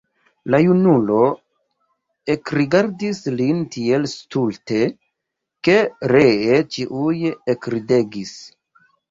[0.51, 1.17] La junulo
[2.35, 4.81] ekrigardis lin tiel stulte,
[5.69, 5.77] ke
[6.15, 7.15] ree ĉiuj
[7.57, 8.35] ekridegis.